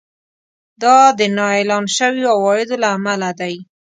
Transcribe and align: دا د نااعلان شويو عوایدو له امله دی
دا 0.81 0.97
د 1.19 1.21
نااعلان 1.37 1.85
شويو 1.97 2.31
عوایدو 2.37 2.75
له 2.83 2.87
امله 2.97 3.29
دی 3.39 3.55